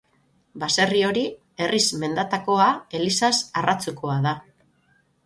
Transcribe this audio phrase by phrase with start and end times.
[0.61, 1.25] Baserri hori,
[1.65, 4.33] herriz Mendatakoa, elizaz Arratzukoa da.